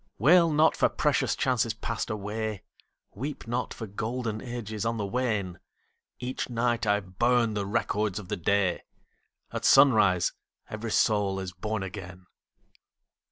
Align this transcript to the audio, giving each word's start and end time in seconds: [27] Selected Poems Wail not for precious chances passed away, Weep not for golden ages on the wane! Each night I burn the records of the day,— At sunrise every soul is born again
[27] 0.17 0.33
Selected 0.33 0.41
Poems 0.41 0.49
Wail 0.49 0.57
not 0.57 0.77
for 0.77 0.89
precious 0.89 1.35
chances 1.35 1.73
passed 1.75 2.09
away, 2.09 2.63
Weep 3.13 3.45
not 3.45 3.71
for 3.71 3.85
golden 3.85 4.41
ages 4.41 4.83
on 4.83 4.97
the 4.97 5.05
wane! 5.05 5.59
Each 6.17 6.49
night 6.49 6.87
I 6.87 7.01
burn 7.01 7.53
the 7.53 7.67
records 7.67 8.17
of 8.17 8.27
the 8.27 8.35
day,— 8.37 8.81
At 9.53 9.63
sunrise 9.63 10.33
every 10.71 10.89
soul 10.89 11.39
is 11.39 11.53
born 11.53 11.83
again 11.83 12.25